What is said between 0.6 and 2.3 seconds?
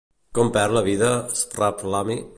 la vida Svafrlami?